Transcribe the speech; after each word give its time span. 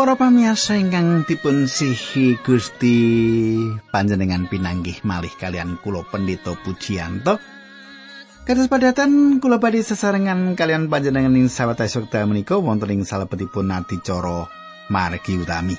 Para 0.00 0.16
pamirsa 0.16 0.80
ingkang 0.80 1.28
dipun 1.28 1.68
sihi 1.68 2.40
Gusti 2.40 2.96
panjenengan 3.92 4.48
pinanggih 4.48 5.04
malih 5.04 5.28
kalian 5.36 5.76
kula 5.76 6.08
pendeta 6.08 6.56
Pujiyanto. 6.56 7.36
Kados 8.48 8.72
padatan 8.72 9.44
kula 9.44 9.60
badhe 9.60 9.84
sesarengan 9.84 10.56
kalian 10.56 10.88
panjenengan 10.88 11.36
ing 11.36 11.52
sawetawis 11.52 12.00
wekdal 12.00 12.32
menika 12.32 12.56
wonten 12.56 12.88
ing 12.96 13.04
salebetipun 13.04 13.68
adicara 13.68 14.48
margi 14.88 15.36
utami. 15.36 15.76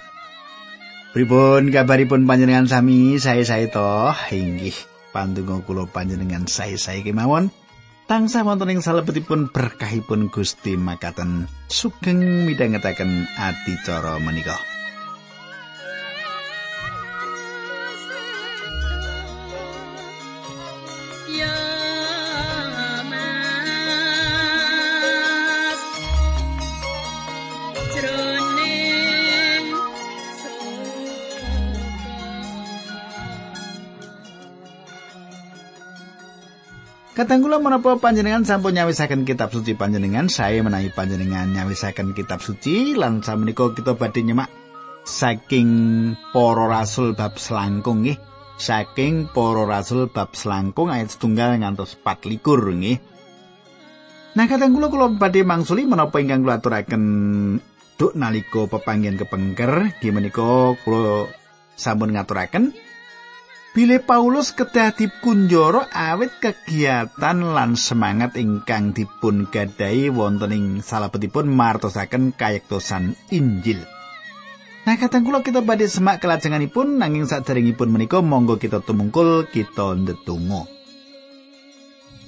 Pripun 1.17 1.73
kabaripun 1.73 2.29
panjenengan 2.29 2.69
sami? 2.69 3.17
Saya-saya 3.17 3.73
toh 3.73 4.13
inggih 4.29 4.77
pandonga 5.17 5.65
kula 5.65 5.89
panjenengan 5.89 6.45
saya-saya 6.45 7.01
kemawon. 7.01 7.49
Tangsa 8.11 8.43
wonten 8.43 8.67
ing 8.67 8.83
salebetipun 8.83 9.55
berkahipun 9.55 10.27
Gusti 10.27 10.75
makaten 10.75 11.47
sugeng 11.71 12.43
midhangetaken 12.43 13.23
adicara 13.39 14.19
menika. 14.19 14.59
Katanggula 37.21 37.61
menapa 37.61 38.01
panjenengan 38.01 38.41
sampun 38.41 38.73
nyawisaken 38.73 39.29
kitab 39.29 39.53
suci 39.53 39.77
panjenengan, 39.77 40.25
saya 40.25 40.57
menawi 40.65 40.89
panjenengan 40.89 41.53
nyawisaken 41.53 42.17
kitab 42.17 42.41
suci 42.41 42.97
lan 42.97 43.21
samenika 43.21 43.69
kita 43.77 43.93
badhe 43.93 44.25
nyemak 44.25 44.49
saking 45.05 45.69
para 46.33 46.65
rasul 46.65 47.13
bab 47.13 47.37
selangkung 47.37 48.01
nggih. 48.01 48.17
Saking 48.57 49.29
para 49.29 49.69
rasul 49.69 50.09
bab 50.09 50.33
selangkung 50.33 50.89
ayat 50.89 51.13
setunggal 51.13 51.61
ngantos 51.61 51.93
24 52.01 52.41
nggih. 52.81 52.97
Nah 54.33 54.45
katanggula 54.49 54.89
kula 54.89 55.13
badhe 55.13 55.45
mangsuli 55.45 55.85
menapa 55.85 56.17
ingkang 56.17 56.41
kula 56.41 56.57
aturaken 56.57 57.03
duk 58.01 58.17
nalika 58.17 58.65
pepanggihan 58.65 59.21
kepengker, 59.21 59.93
nggih 60.01 60.09
menika 60.09 60.73
kula 60.81 61.29
sampun 61.77 62.17
ngaturaken 62.17 62.73
Bile 63.71 64.03
Paulus 64.03 64.51
kedah 64.51 64.91
dipunjara 64.91 65.87
awit 65.95 66.43
kegiatan 66.43 67.39
lan 67.39 67.79
semangat 67.79 68.35
ingkang 68.35 68.91
dipun 68.91 69.47
gadai 69.47 70.11
wonten 70.11 70.51
ing 70.51 70.65
salebetipun 70.83 71.47
martosaken 71.47 72.35
kayektosan 72.35 73.15
Injil. 73.31 73.79
Nah, 74.83 74.99
kadang 74.99 75.23
kula 75.23 75.39
kita 75.39 75.63
badhe 75.63 75.87
semak 75.87 76.19
kelajenganipun 76.19 76.99
nanging 76.99 77.31
saderengipun 77.31 77.95
menika 77.95 78.19
monggo 78.19 78.59
kita 78.59 78.83
tumungkul 78.83 79.47
kita 79.47 79.95
ndedonga. 79.95 80.67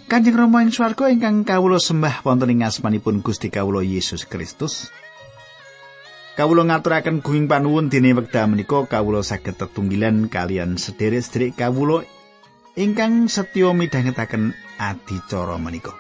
Kanjeng 0.08 0.40
Rama 0.40 0.64
ing 0.64 0.72
swarga 0.72 1.12
ingkang 1.12 1.44
kawula 1.44 1.76
sembah 1.76 2.24
wonten 2.24 2.56
ing 2.56 2.64
asmanipun 2.64 3.20
Gusti 3.20 3.52
kawula 3.52 3.84
Yesus 3.84 4.24
Kristus. 4.24 4.88
Kawula 6.34 6.66
ngaturaken 6.66 7.22
gunging 7.22 7.46
panuwun 7.46 7.94
dene 7.94 8.18
wekdal 8.18 8.50
menika 8.50 8.90
kawula 8.90 9.22
saged 9.22 9.54
tetunggilan 9.54 10.34
kalian 10.34 10.82
sederek-sederek 10.82 11.54
kawula 11.54 12.02
ingkang 12.74 13.30
setya 13.30 13.70
midhangetaken 13.70 14.58
adicara 14.82 15.62
menika. 15.62 15.94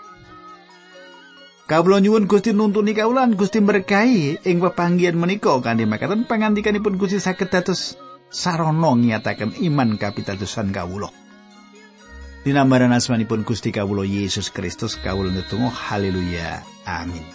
Kawula 1.69 2.01
nyuwun 2.01 2.25
Gusti 2.25 2.49
nuntuni 2.49 2.97
kawula 2.97 3.29
Gusti 3.29 3.61
berkahi 3.61 4.41
ing 4.41 4.57
pepanggihan 4.57 5.13
menika 5.13 5.53
kanthi 5.61 5.85
makaten 5.85 6.25
pangandikanipun 6.25 6.97
Gusti 6.97 7.21
saged 7.21 7.53
dados 7.53 7.93
sarana 8.33 8.89
ngiyataken 8.97 9.53
iman 9.69 10.01
kapitadosan 10.01 10.73
kawula. 10.73 11.13
Dinambaran 12.41 12.89
asmanipun 12.89 13.45
Gusti 13.45 13.69
kawula 13.69 14.01
Yesus 14.01 14.49
Kristus 14.49 14.97
kawula 14.97 15.29
ndedonga 15.29 15.69
haleluya 15.69 16.65
amin. 16.89 17.32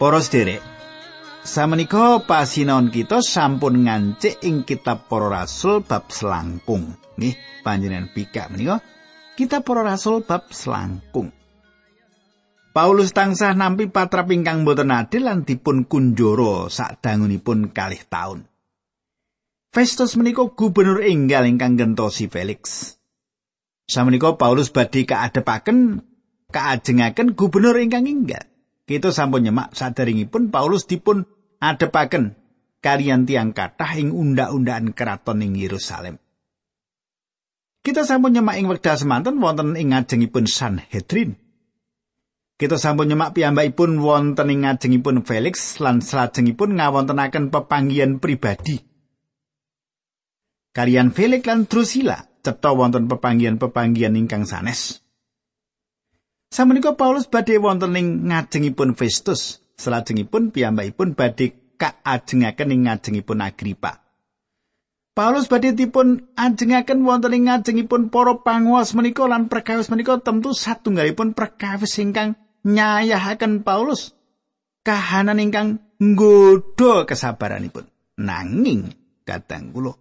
Para 0.00 0.16
sederek, 0.24 0.64
samenika 1.44 2.24
pasinaon 2.24 2.88
kita 2.88 3.20
sampun 3.20 3.84
ngancik 3.84 4.40
ing 4.48 4.64
kitab 4.64 5.12
Para 5.12 5.28
Rasul 5.28 5.84
bab 5.84 6.08
selangkung. 6.08 6.96
Nggih, 7.20 7.36
panjenengan 7.60 8.08
pikak 8.08 8.48
menika 8.48 8.80
kitab 9.36 9.60
Para 9.68 9.84
Rasul 9.84 10.24
bab 10.24 10.48
selangkung. 10.56 11.36
Paulus 12.72 13.12
tansah 13.12 13.52
nampi 13.52 13.92
patrap 13.92 14.32
ingkang 14.32 14.64
boten 14.64 14.88
adil 14.88 15.28
lan 15.28 15.44
dipun 15.44 15.84
kunjara 15.84 16.72
sadangunipun 16.72 17.68
kalih 17.76 18.00
taun. 18.08 18.48
Festus 19.68 20.16
menika 20.16 20.48
gubernur 20.48 21.04
enggal 21.04 21.44
ingkang 21.44 21.76
gentosi 21.76 22.32
Felix. 22.32 22.96
Samenika 23.84 24.32
Paulus 24.40 24.72
badhe 24.72 25.04
kaadepaken 25.04 26.08
kaajengaken 26.48 27.36
gubernur 27.36 27.76
ingkang 27.76 28.08
enggal. 28.08 28.49
Kita 28.90 29.14
sampun 29.14 29.46
nyemak 29.46 29.70
sadaringipun 29.70 30.50
Paulus 30.50 30.82
dipun 30.82 31.22
adepaken 31.62 32.34
kalian 32.82 33.22
tiang 33.22 33.54
kathah 33.54 33.94
ing 33.94 34.10
undang-undangan 34.10 34.90
keraton 34.98 35.46
ing 35.46 35.54
Yerusalem. 35.54 36.18
Kita 37.86 38.02
sampun 38.02 38.34
nyemak 38.34 38.58
ing 38.58 38.66
wekdal 38.66 38.98
semanten 38.98 39.38
wonten 39.38 39.78
ing 39.78 39.94
ngajengipun 39.94 40.50
Sanhedrin. 40.50 41.38
Kita 42.58 42.82
sampun 42.82 43.14
nyemak 43.14 43.38
piyambakipun 43.38 44.02
wonten 44.02 44.50
ing 44.50 44.66
ngajengipun 44.66 45.22
Felix 45.22 45.78
lan 45.78 46.02
salajengipun 46.02 46.74
ngawontenaken 46.74 47.54
pepanggihan 47.54 48.18
pribadi. 48.18 48.82
Kalian 50.74 51.14
Felix 51.14 51.46
lan 51.46 51.70
Drusilla 51.70 52.26
cetha 52.42 52.74
wonten 52.74 53.06
pepanggihan-pepanggihan 53.06 54.18
ingkang 54.18 54.50
sanes. 54.50 54.99
Samenika 56.50 56.98
Paulus 56.98 57.30
badhe 57.30 57.62
wonten 57.62 57.94
ing 57.94 58.26
ngajengipun 58.26 58.98
Festus, 58.98 59.62
salajengipun 59.78 60.50
piyambakipun 60.50 61.14
badhe 61.14 61.54
kaajengaken 61.78 62.74
ing 62.74 62.80
ngajengipun 62.90 63.38
Agripa. 63.38 64.02
Paulus 65.14 65.46
badhe 65.46 65.70
dipun 65.78 66.26
ajengaken 66.34 67.06
wonten 67.06 67.38
ing 67.38 67.46
ngajengipun 67.46 68.10
para 68.10 68.34
panguwas 68.42 68.98
menika 68.98 69.30
lan 69.30 69.46
perkawis 69.46 69.94
menika 69.94 70.18
tentu 70.18 70.50
satunggalipun 70.50 71.38
perkawis 71.38 71.94
ingkang 72.02 72.34
nyayahaken 72.66 73.62
Paulus 73.62 74.10
kahanan 74.82 75.38
ingkang 75.38 75.78
nggodha 76.02 77.06
kesabaranipun. 77.06 77.86
Nanging 78.18 78.90
kadang 79.22 79.70
kula 79.70 79.94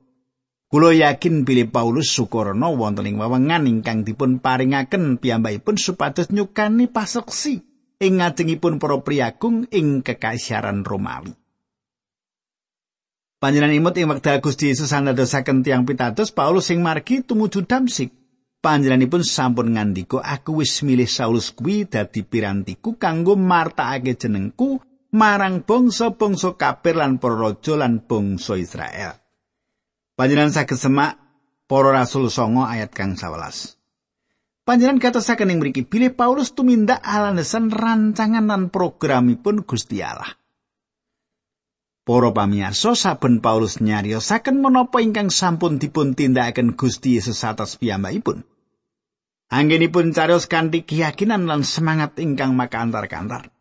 Kulo 0.69 0.93
yakin 0.93 1.49
bilih 1.49 1.73
Paulus 1.73 2.13
Sukorno 2.13 2.77
wonten 2.77 3.09
ing 3.09 3.17
wewengan 3.17 3.65
ingkang 3.65 4.05
dipun 4.05 4.37
paringaken 4.37 5.17
piyambakipun 5.17 5.81
supados 5.81 6.29
nyukani 6.29 6.85
paseksi 6.85 7.65
ing 7.97 8.21
ngajengipun 8.21 8.77
para 8.77 9.01
priagung 9.01 9.65
ing 9.73 10.05
kekaisaran 10.05 10.85
Romawi. 10.85 11.33
Panjenengan 13.41 13.81
imut 13.81 13.97
ing 13.97 14.13
wekdal 14.13 14.45
Gusti 14.45 14.69
Yesus 14.69 14.93
andadosaken 14.93 15.65
tiang 15.65 15.89
pitados 15.89 16.29
Paulus 16.29 16.69
sing 16.69 16.85
margi 16.85 17.25
tumuju 17.25 17.65
Damsik. 17.65 18.13
Panjenenganipun 18.59 19.25
sampun 19.25 19.73
ngandika 19.73 20.21
aku 20.21 20.61
wis 20.61 20.85
milih 20.85 21.09
Saulus 21.09 21.49
kuwi 21.49 21.89
dadi 21.89 22.21
pirantiku 22.21 22.99
kanggo 22.99 23.39
martakake 23.39 24.19
jenengku 24.19 24.77
marang 25.15 25.65
bangsa-bangsa 25.65 26.59
kafir 26.59 26.93
lan 26.99 27.17
para 27.17 27.39
raja 27.39 27.73
lan 27.73 28.03
bangsa 28.05 28.59
Israel. 28.59 29.18
Panjenengan 30.19 30.51
saged 30.51 30.75
semak 30.75 31.15
para 31.63 31.95
rasul 31.95 32.27
songo 32.27 32.67
ayat 32.67 32.91
kang 32.91 33.15
11. 33.15 33.79
Panjenengan 34.67 34.99
katosaken 34.99 35.55
ing 35.55 35.63
mriki 35.63 35.87
bilih 35.87 36.11
Paulus 36.11 36.51
tumindak 36.51 36.99
alandesan 36.99 37.71
rancangan 37.71 38.43
lan 38.43 38.67
programipun 38.67 39.63
Gusti 39.63 40.03
Allah. 40.03 40.35
Para 42.03 42.35
pamirsa 42.35 42.99
saben 42.99 43.39
Paulus 43.39 43.79
nyariosaken 43.79 44.59
menapa 44.59 44.99
ingkang 44.99 45.31
sampun 45.31 45.79
dipun 45.79 46.11
tindakaken 46.19 46.75
Gusti 46.75 47.15
Yesus 47.15 47.39
atas 47.47 47.79
piyambakipun. 47.79 48.43
Anggenipun 49.47 50.11
carios 50.11 50.51
kanthi 50.51 50.83
keyakinan 50.83 51.47
lan 51.47 51.63
semangat 51.63 52.19
ingkang 52.19 52.59
makantar-kantar. 52.59 53.55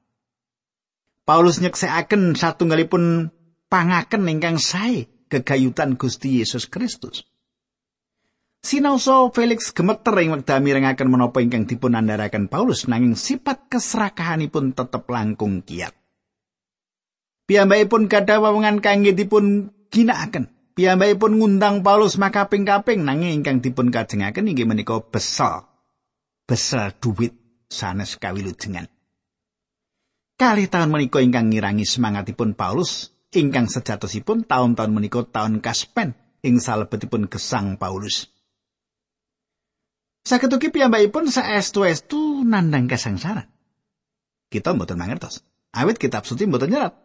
Paulus 1.22 1.62
nyeksekaken 1.62 2.34
satunggalipun 2.34 3.30
pangaken 3.70 4.26
ingkang 4.26 4.58
sae 4.58 5.06
kegayutan 5.28 6.00
Gusti 6.00 6.40
Yesus 6.40 6.66
Kristus. 6.66 7.22
Sinaosa 8.58 9.30
Felix 9.30 9.70
gemeter 9.70 10.18
ing 10.18 10.34
wekdal 10.34 10.58
mirengaken 10.58 11.08
menapa 11.14 11.38
ingkang 11.38 11.70
dipun 11.70 11.94
andharaken 11.94 12.50
Paulus 12.50 12.90
nanging 12.90 13.14
sifat 13.14 13.70
keserakahanipun 13.70 14.74
tetep 14.74 15.06
langkung 15.06 15.62
kiat. 15.62 15.94
Piyambakipun 17.46 18.10
gadah 18.10 18.42
wewengan 18.42 18.82
kangge 18.82 19.14
dipun 19.14 19.72
ginakaken. 19.88 20.50
Piyambakipun 20.74 21.38
ngundang 21.38 21.86
Paulus 21.86 22.18
makaping-kaping 22.18 23.06
nanging 23.06 23.40
ingkang 23.40 23.62
dipun 23.62 23.94
kajengaken 23.94 24.50
inggih 24.50 24.66
menika 24.66 25.00
besal. 25.00 25.64
Besal 26.44 26.92
duit 26.98 27.32
sanes 27.70 28.18
kawilujengan. 28.18 28.90
Kali 30.38 30.70
tahun 30.70 30.90
menika 30.90 31.18
ingkang 31.22 31.50
ngirangi 31.50 31.86
semangatipun 31.86 32.52
Paulus 32.58 33.10
ingkang 33.36 33.68
sejatosipun 33.68 34.48
tahun-tahun 34.48 34.92
menika 34.92 35.20
tahun 35.28 35.60
kaspen 35.60 36.16
ing 36.40 36.62
salebetipun 36.62 37.28
gesang 37.28 37.76
Paulus. 37.76 38.30
Saged 40.24 40.52
ugi 40.52 40.68
piyambakipun 40.68 41.28
saestu-estu 41.32 42.44
nandang 42.44 42.88
kasangsaran. 42.88 43.48
Kita 44.48 44.72
mboten 44.76 44.96
mangertos. 44.96 45.44
Awit 45.72 46.00
kitab 46.00 46.24
suci 46.24 46.48
mboten 46.48 46.72
nyerat. 46.72 46.96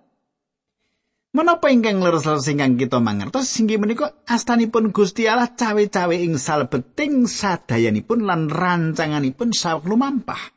Menapa 1.34 1.74
ingkang 1.74 1.98
leres-leres 1.98 2.46
ingkang 2.46 2.78
kita 2.78 3.02
mangertos 3.02 3.50
inggih 3.58 3.82
menika 3.82 4.14
astanipun 4.30 4.94
Gusti 4.94 5.26
Allah 5.26 5.50
cawe-cawe 5.50 6.14
ing 6.14 6.38
salebeting 6.38 7.26
sadayanipun 7.26 8.22
lan 8.24 8.54
rancanganipun 8.54 9.50
saweg 9.50 9.90
lumampah. 9.90 10.54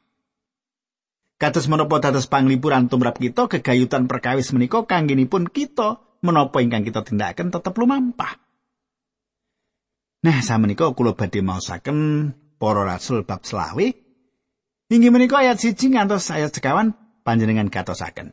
Kados 1.36 1.68
menapa 1.68 2.00
dados 2.00 2.24
panglipuran 2.32 2.88
tumrap 2.88 3.20
kita 3.20 3.44
gegayutan 3.48 4.08
perkawis 4.08 4.56
menika 4.56 4.88
kanggenipun 4.88 5.52
kita 5.52 6.00
menapa 6.24 6.64
ingkang 6.64 6.80
kita 6.80 7.04
tindakaken 7.04 7.52
tetep 7.52 7.76
lumampah. 7.76 8.40
Nah, 10.24 10.40
samenika 10.40 10.90
kula 10.96 11.12
badhe 11.12 11.44
maosaken 11.44 12.32
para 12.56 12.88
rasul 12.88 13.28
bab 13.28 13.44
selawe 13.44 13.86
inggih 14.88 15.12
menika 15.12 15.44
ayat 15.44 15.60
siji 15.60 15.92
ngantos 15.92 16.32
ayat 16.32 16.56
sekawan 16.56 16.96
panjenengan 17.20 17.68
katosaken 17.68 18.32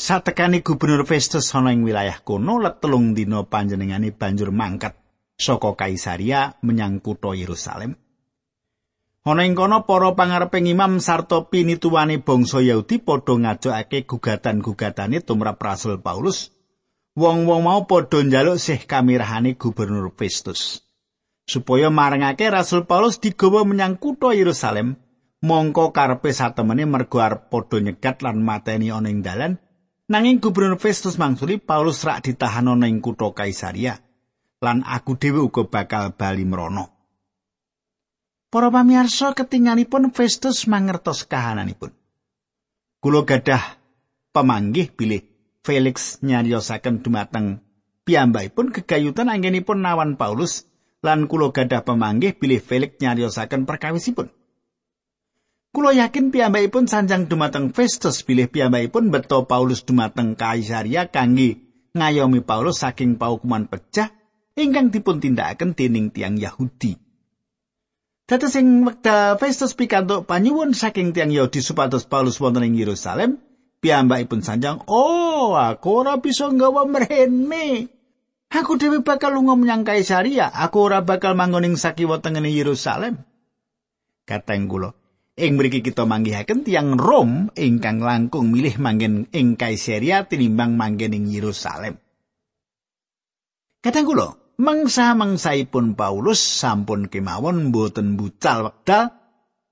Satekani 0.00 0.64
gubernur 0.64 1.04
Festus 1.04 1.52
ana 1.52 1.76
wilayah 1.76 2.24
kono 2.24 2.56
let 2.56 2.80
telung 2.80 3.12
dina 3.12 3.44
panjenengane 3.44 4.16
banjur 4.16 4.48
mangkat 4.48 4.96
saka 5.36 5.76
Kaisaria 5.76 6.56
menyang 6.64 7.04
kutha 7.04 7.36
Yerusalem. 7.36 8.00
Ana 9.24 9.44
ing 9.44 9.52
kono 9.52 9.84
para 9.84 10.16
pangareping 10.16 10.70
imam 10.72 10.96
sarta 11.00 11.44
pinituwane 11.50 12.24
bangsa 12.24 12.64
Yahudi 12.64 13.04
padha 13.04 13.36
ngajokake 13.36 14.08
gugatan-gugatane 14.08 15.20
tumrap 15.20 15.60
Rasul 15.60 16.00
Paulus. 16.00 16.52
Wong-wong 17.16 17.62
mau 17.64 17.84
padha 17.84 18.24
njaluk 18.24 18.56
sih 18.56 18.80
kamirahane 18.88 19.60
gubernur 19.60 20.08
Festus. 20.16 20.90
supaya 21.50 21.90
marengake 21.90 22.46
Rasul 22.46 22.86
Paulus 22.86 23.18
digawa 23.18 23.66
menyang 23.66 23.98
kutha 23.98 24.30
Yerusalem 24.30 24.94
mongko 25.42 25.90
karepe 25.90 26.30
satemene 26.30 26.86
mergo 26.86 27.18
arep 27.18 27.50
padha 27.50 27.82
nyegat 27.82 28.22
lan 28.22 28.38
mateni 28.46 28.94
ana 28.94 29.10
ing 29.10 29.26
dalan 29.26 29.58
nanging 30.06 30.38
gubernur 30.38 30.78
Festus 30.78 31.18
mangsuli 31.18 31.58
Paulus 31.58 32.06
rak 32.06 32.22
ditahan 32.22 32.70
ana 32.70 32.86
ing 32.86 33.02
kutha 33.02 33.34
Kaisaria 33.34 33.98
lan 34.62 34.86
aku 34.86 35.18
dhewe 35.18 35.42
uga 35.42 35.66
bakal 35.66 36.14
bali 36.14 36.46
mrono 36.46 36.99
Para 38.50 38.66
pamirsa 38.66 39.30
ketinganipun 39.30 40.10
Festus 40.10 40.66
mangertos 40.66 41.22
kahananipun 41.22 41.94
Kulo 42.98 43.22
gadah 43.22 43.78
pemanggih 44.34 44.90
bilih 44.90 45.22
Felix 45.62 46.18
nyariosaken 46.18 46.98
dumateng 46.98 47.62
piyambakipun 48.02 48.74
gegayutan 48.74 49.30
anggenipun 49.30 49.78
nawan 49.78 50.18
Paulus 50.18 50.66
lan 50.98 51.30
kula 51.30 51.54
gadah 51.54 51.86
pemanggih 51.86 52.34
bilih 52.34 52.58
Felix 52.58 52.98
nyariosaken 52.98 53.70
perkawisipun. 53.70 54.34
Kulo 55.70 55.94
yakin 55.94 56.34
piyambakipun 56.34 56.90
sanjang 56.90 57.30
dumateng 57.30 57.70
Festus 57.70 58.26
bilih 58.26 58.50
piyambakipun 58.50 59.14
beto 59.14 59.46
Paulus 59.46 59.86
dumateng 59.86 60.34
Kaisaria 60.34 61.06
kangge 61.06 61.62
ngayomi 61.94 62.42
Paulus 62.42 62.82
saking 62.82 63.14
paukuman 63.14 63.70
pecah 63.70 64.10
ingkang 64.58 64.90
dipun 64.90 65.22
tindakaken 65.22 65.78
dening 65.78 66.10
tiang 66.10 66.34
Yahudi. 66.34 67.09
Dados 68.30 68.54
sing 68.54 68.86
wekdal 68.86 69.42
Festus 69.42 69.74
pikantuk 69.74 70.22
panyuwun 70.22 70.70
saking 70.70 71.10
tiang 71.10 71.34
Yahudi 71.34 71.58
supados 71.58 72.06
Paulus 72.06 72.38
wonten 72.38 72.62
ing 72.62 72.78
Yerusalem, 72.78 73.42
piyambakipun 73.82 74.38
sanjang, 74.46 74.86
"Oh, 74.86 75.58
aku 75.58 76.06
ora 76.06 76.14
bisa 76.22 76.46
nggawa 76.46 76.86
mrene." 76.86 77.90
Aku 78.54 78.78
dhewe 78.78 79.02
bakal 79.02 79.34
lunga 79.34 79.58
menyang 79.58 79.82
Kaisaria, 79.82 80.46
aku 80.46 80.78
ora 80.78 81.02
bakal 81.02 81.34
manggon 81.34 81.66
ing 81.66 81.74
sakiwa 81.74 82.22
tengene 82.22 82.54
Yerusalem. 82.54 83.18
Kateng 84.22 84.70
kula, 84.70 84.94
ing 85.34 85.58
mriki 85.58 85.82
kita 85.82 86.06
manggihaken 86.06 86.62
tiang 86.62 86.94
Rom 86.94 87.50
ingkang 87.58 87.98
langkung 87.98 88.54
milih 88.54 88.78
manggen 88.78 89.26
ing 89.34 89.58
Kaisaria 89.58 90.30
tinimbang 90.30 90.78
manggen 90.78 91.18
ing 91.18 91.26
Yerusalem. 91.34 91.98
Kateng 93.82 94.06
kula, 94.06 94.38
mangsa-mangsaipun 94.60 95.96
Paulus 95.96 96.36
sampun 96.36 97.08
kemawon 97.08 97.72
mboten 97.72 98.20
bucal 98.20 98.68
wekdal 98.68 99.16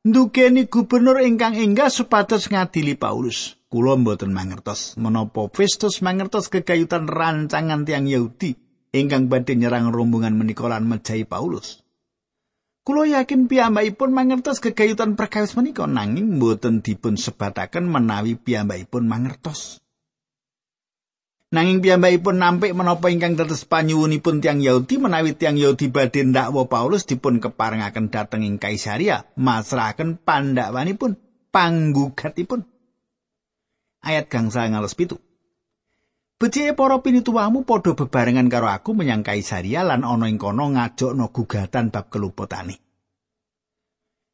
ndukeni 0.08 0.64
gubernur 0.64 1.20
ingkang 1.20 1.61
enggah 1.61 1.93
supados 1.93 2.49
ngadili 2.49 2.96
Paulus. 2.96 3.61
Kula 3.69 4.00
mboten 4.00 4.32
mangertos 4.32 4.96
menapa 4.96 5.44
Festus 5.52 6.00
mangertos 6.00 6.49
kegayutan 6.49 7.05
rancangan 7.05 7.85
tiang 7.85 8.08
Yahudi 8.08 8.56
ingkang 8.96 9.29
badhe 9.29 9.61
nyerang 9.61 9.93
rombongan 9.93 10.32
menika 10.32 10.64
lan 10.73 10.88
mejahi 10.88 11.29
Paulus. 11.29 11.84
Kulo 12.81 13.05
yakin 13.05 13.53
piyambakipun 13.53 14.17
mangertos 14.17 14.65
gegayutan 14.65 15.13
perkawis 15.13 15.53
menika 15.60 15.84
nanging 15.84 16.41
mboten 16.41 16.81
dipun 16.81 17.20
sebataken 17.20 17.84
menawi 17.84 18.41
piyambakipun 18.41 19.05
mangertos. 19.05 19.84
Nanging 21.48 21.81
piyambakipun 21.81 22.36
nampik 22.36 22.76
menapa 22.76 23.08
ingkang 23.08 23.32
dados 23.32 23.64
panyuwunipun 23.64 24.44
tiang 24.44 24.60
Yahudi 24.60 25.00
menawi 25.00 25.32
tiang 25.32 25.56
Yahudi 25.56 25.88
badhe 25.88 26.20
ndakwa 26.28 26.69
Paulus 26.69 27.08
dipun 27.08 27.40
keparengaken 27.40 28.12
dhateng 28.12 28.44
ing 28.44 28.60
Kaisaria, 28.60 29.24
masrahaken 29.32 30.20
pandakwanipun, 30.20 31.17
panggugatipun. 31.48 32.69
Ayat 34.05 34.28
gangsal 34.28 34.76
ngales 34.76 34.93
pitu. 34.93 35.17
Becike 36.36 36.76
para 36.76 37.00
pinituwamu 37.00 37.64
padha 37.64 37.96
bebarengan 37.96 38.52
karo 38.52 38.69
aku 38.69 38.93
menyang 38.93 39.24
Kaisaria 39.24 39.81
lan 39.88 40.05
ana 40.05 40.28
ing 40.28 40.36
kono 40.36 40.69
ngajokno 40.69 41.32
gugatan 41.32 41.88
bab 41.88 42.12
keluputane. 42.12 42.76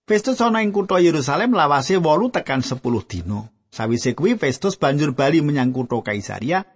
Festus 0.03 0.43
ana 0.43 0.67
ing 0.67 0.75
kutha 0.75 0.99
Yerusalem 0.99 1.55
lawase 1.55 1.95
8 2.03 2.35
tekan 2.35 2.61
10 2.61 2.83
dina. 3.07 3.47
Sawise 3.71 4.19
kuwi 4.19 4.35
Festus 4.35 4.75
banjur 4.77 5.15
bali 5.15 5.39
menyang 5.41 5.71
kutha 5.71 6.03
Kaisaria. 6.03 6.67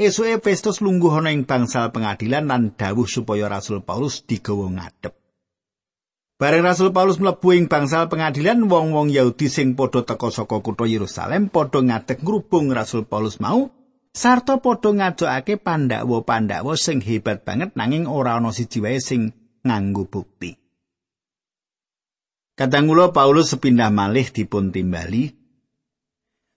Esuke 0.00 0.40
Festus 0.40 0.80
lungguh 0.80 1.12
ana 1.12 1.28
ing 1.28 1.44
bangsal 1.44 1.92
pengadilan 1.92 2.48
lan 2.48 2.72
dawuh 2.72 3.04
supaya 3.04 3.52
Rasul 3.52 3.84
Paulus 3.84 4.24
digawa 4.24 4.72
ngadep. 4.72 5.12
Bareng 6.40 6.64
Rasul 6.64 6.88
Paulus 6.88 7.20
mlebu 7.20 7.52
ing 7.52 7.68
bangsal 7.68 8.08
pengadilan, 8.08 8.64
wong-wong 8.64 9.12
Yahudi 9.12 9.52
sing 9.52 9.76
padha 9.76 10.00
teka 10.00 10.32
saka 10.32 10.64
kutha 10.64 10.88
Yerusalem 10.88 11.52
padha 11.52 11.84
ngadeg 11.84 12.24
ngrubung 12.24 12.72
Rasul 12.72 13.04
Paulus 13.04 13.44
mau 13.44 13.68
sarta 14.16 14.56
padha 14.56 14.88
ngajokake 14.88 15.60
pandhawa-pandhawa 15.60 16.80
sing 16.80 17.04
hebat 17.04 17.44
banget 17.44 17.76
nanging 17.76 18.08
ora 18.08 18.40
ana 18.40 18.56
siji 18.56 18.80
wae 18.80 19.04
sing 19.04 19.36
nganggo 19.68 20.08
bukti. 20.08 20.56
Kadangula 22.56 23.12
Paulus 23.12 23.52
sepindah 23.52 23.92
malih 23.92 24.32
dipun 24.32 24.72
timbali 24.72 25.39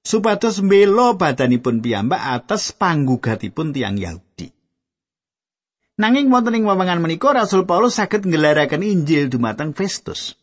supados 0.03 0.59
mbela 0.59 1.15
badanipun 1.15 1.79
piyambak 1.79 2.19
atas 2.19 2.75
panggugatipun 2.75 3.71
tiang 3.71 3.95
Yahudi. 3.95 4.51
Nanging 5.97 6.27
wonten 6.29 6.59
ing 6.59 6.67
wewengan 6.67 6.99
menika 6.99 7.31
Rasul 7.31 7.63
Paulus 7.63 7.97
saged 7.97 8.27
nggelaraken 8.27 8.83
Injil 8.83 9.31
dumateng 9.31 9.71
Festus. 9.71 10.35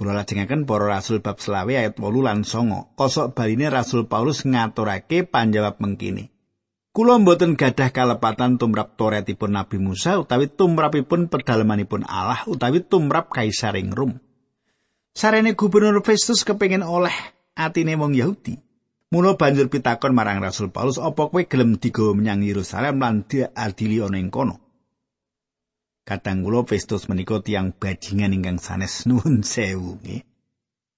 Kula 0.00 0.16
lajengaken 0.16 0.64
para 0.64 0.96
rasul 0.96 1.20
bab 1.20 1.36
selawe 1.36 1.68
ayat 1.76 2.00
8 2.00 2.24
lan 2.24 2.40
9. 2.40 2.96
Kosok 2.96 3.36
baline 3.36 3.68
Rasul 3.68 4.08
Paulus 4.08 4.48
ngaturake 4.48 5.28
panjawab 5.28 5.76
mengkini. 5.76 6.32
Kula 6.90 7.20
mboten 7.20 7.52
gadah 7.52 7.92
kalepatan 7.92 8.56
tumrap 8.56 8.96
Toretipun 8.96 9.52
Nabi 9.52 9.76
Musa 9.76 10.16
utawi 10.16 10.48
tumrapipun 10.48 11.28
pedalamanipun 11.28 12.08
Allah 12.08 12.48
utawi 12.48 12.80
tumrap 12.80 13.28
Kaisaring 13.28 13.92
Rom. 13.92 14.16
Sarene 15.10 15.58
Gubernur 15.58 16.00
Festus 16.06 16.46
kepengin 16.46 16.86
oleh 16.86 17.14
atine 17.58 17.98
wong 17.98 18.14
Yahudi. 18.14 18.54
Mula 19.10 19.34
banjur 19.34 19.66
pitakon 19.66 20.14
marang 20.14 20.38
Rasul 20.38 20.70
Paulus, 20.70 21.02
"Apa 21.02 21.26
kowe 21.26 21.42
gelem 21.42 21.82
digawa 21.82 22.14
menyang 22.14 22.46
Yerusalem 22.46 23.02
lan 23.02 23.26
diadili 23.26 23.98
ana 23.98 24.22
ing 24.22 24.30
kono?" 24.30 24.70
Kadang 26.06 26.46
kula 26.46 26.62
Festus 26.62 27.10
menika 27.10 27.42
tiang 27.42 27.74
bajingan 27.74 28.34
ingkang 28.38 28.62
sanes 28.62 29.10
nuwun 29.10 29.42
sewu 29.50 29.98
nggih. 29.98 30.22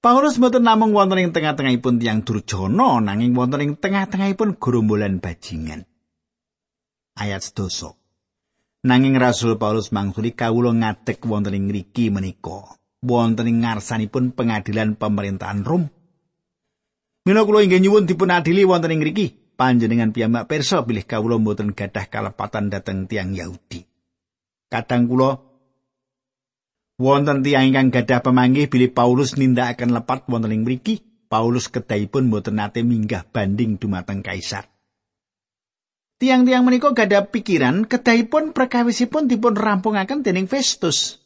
Paulus 0.02 0.36
mboten 0.36 0.66
namung 0.66 0.92
wonten 0.92 1.24
ing 1.24 1.32
tengah-tengahipun 1.32 2.02
tiang 2.02 2.20
durjana 2.20 3.00
nanging 3.00 3.32
wonten 3.32 3.64
ing 3.64 3.72
tengah-tengahipun 3.80 4.60
gerombolan 4.60 5.22
bajingan. 5.22 5.88
Ayat 7.16 7.48
sedoso. 7.48 7.96
Nanging 8.82 9.16
Rasul 9.16 9.56
Paulus 9.56 9.88
mangsuli 9.94 10.36
kawula 10.36 10.74
ngadeg 10.74 11.22
wonten 11.22 11.54
ing 11.54 11.64
mriki 11.70 12.10
menika. 12.12 12.81
Wonten 13.02 13.50
ing 13.50 13.66
ngarsanipun 13.66 14.30
pengadilan 14.30 14.94
pemerintahan 14.94 15.66
Rom. 15.66 15.90
Mila 17.26 17.42
kula 17.42 17.66
inggih 17.66 17.82
nyuwun 17.82 18.06
dipun 18.06 18.30
adili 18.30 18.62
wonten 18.62 18.94
ing 18.94 19.02
mriki. 19.02 19.54
Panjenengan 19.58 20.10
piyambak 20.10 20.50
pirsa 20.50 20.82
bilih 20.82 21.06
kawula 21.06 21.38
mboten 21.38 21.74
gadah 21.74 22.06
kalepatan 22.10 22.70
dhateng 22.70 23.06
tiang 23.06 23.34
Yahudi. 23.34 23.86
Kadang 24.70 25.06
kula 25.06 25.38
wonten 26.98 27.42
tiang 27.46 27.70
ingkang 27.70 27.90
gadah 27.90 28.22
pemanggih 28.22 28.66
bilih 28.70 28.90
Paulus 28.94 29.34
nindakaken 29.38 29.94
lepat 29.94 30.26
wonten 30.30 30.54
ing 30.54 30.62
mriki. 30.62 31.02
Paulus 31.32 31.72
kedahipun 31.72 32.28
mboten 32.28 32.60
nate 32.60 32.84
minggah 32.84 33.24
banding 33.24 33.80
dumateng 33.80 34.20
kaisar. 34.20 34.68
Tiang-tiang 36.20 36.62
menika 36.62 36.92
gada 36.92 37.24
pikiran 37.24 37.88
kedahipun 37.88 38.52
perkawisipun 38.52 39.32
dipun 39.32 39.56
rampungaken 39.56 40.20
dening 40.20 40.44
Festus. 40.44 41.21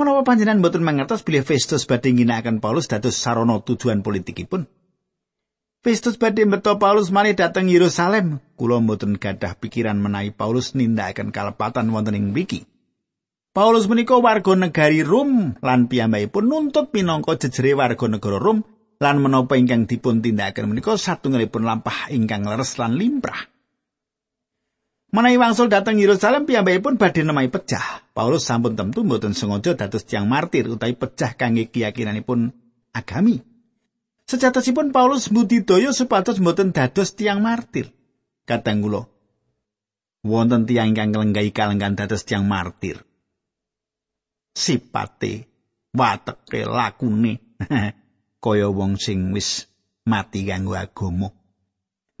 Menapa 0.00 0.32
panjenengan 0.32 0.64
mboten 0.64 0.80
mangertos 0.80 1.20
bilih 1.20 1.44
Festus 1.44 1.84
badhe 1.84 2.08
ngginakaken 2.08 2.64
Paulus 2.64 2.88
dados 2.88 3.20
sarana 3.20 3.60
tujuan 3.60 4.00
politikipun? 4.00 4.64
Festus 5.84 6.16
badhe 6.16 6.48
meto 6.48 6.72
Paulus 6.80 7.12
malih 7.12 7.36
dhateng 7.36 7.68
Yerusalem. 7.68 8.40
Kula 8.56 8.80
mboten 8.80 9.20
gadah 9.20 9.60
pikiran 9.60 10.00
menawi 10.00 10.32
Paulus 10.32 10.72
nindakaken 10.72 11.36
kalepatan 11.36 11.92
wonten 11.92 12.16
ing 12.16 12.32
mriki. 12.32 12.64
Paulus 13.52 13.92
menika 13.92 14.16
warga 14.16 14.56
negari 14.56 15.04
Rom 15.04 15.60
lan 15.60 15.92
piyambakipun 15.92 16.48
nuntut 16.48 16.88
pinangka 16.96 17.36
jejere 17.36 17.76
warga 17.76 18.08
negara 18.08 18.40
Rom 18.40 18.64
lan 19.04 19.20
menapa 19.20 19.60
ingkang 19.60 19.84
dipun 19.84 20.24
tindakaken 20.24 20.64
menika 20.64 20.96
satunggalipun 20.96 21.60
lampah 21.60 22.08
ingkang 22.08 22.48
leres 22.48 22.80
lan 22.80 22.96
limrah. 22.96 23.52
Menawi 25.10 25.42
wangsul 25.42 25.66
dateng 25.66 25.98
Yerusalem 25.98 26.46
piyambakipun 26.46 26.94
badhe 26.94 27.26
nemahi 27.26 27.50
pecah. 27.50 28.06
Paulus 28.14 28.46
sampun 28.46 28.78
tentu 28.78 29.02
mboten 29.02 29.34
sengaja 29.34 29.74
dados 29.74 30.06
tiang 30.06 30.30
martir 30.30 30.70
utawi 30.70 30.94
pecah 30.94 31.34
kangge 31.34 31.66
keyakinanipun 31.66 32.54
agami. 32.94 33.42
Sejatosipun 34.30 34.94
Paulus 34.94 35.34
mbudidaya 35.34 35.90
supados 35.90 36.38
mboten 36.38 36.70
dados 36.70 37.18
tiang 37.18 37.42
martir. 37.42 37.90
Kadang 38.46 38.86
kula 38.86 39.10
wonten 40.22 40.70
tiang 40.70 40.94
ingkang 40.94 41.10
nglenggahi 41.10 41.50
kalenggan 41.50 41.98
dados 41.98 42.22
tiang 42.22 42.46
martir. 42.46 43.02
Sipate, 44.54 45.50
wateke, 45.90 46.62
lakune 46.66 47.42
kaya 48.44 48.68
wong 48.70 48.94
sing 48.94 49.34
wis 49.34 49.66
mati 50.06 50.46
kanggo 50.46 50.78
agama. 50.78 51.34